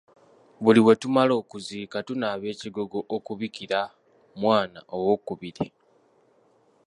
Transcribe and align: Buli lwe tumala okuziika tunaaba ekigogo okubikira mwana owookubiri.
Buli 0.63 0.79
lwe 0.83 0.93
tumala 1.01 1.33
okuziika 1.41 1.97
tunaaba 2.07 2.45
ekigogo 2.53 2.99
okubikira 3.15 3.79
mwana 4.41 4.79
owookubiri. 4.95 5.65